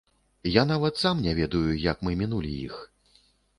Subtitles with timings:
[0.51, 2.83] Я нават сам не ведаю, як мы мінулі іх.